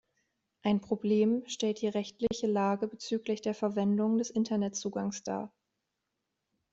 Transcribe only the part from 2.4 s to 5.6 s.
Lage bezüglich der Verwendung des Internetzugangs dar.